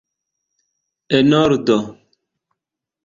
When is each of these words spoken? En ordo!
En 1.17 1.27
ordo! 1.45 1.77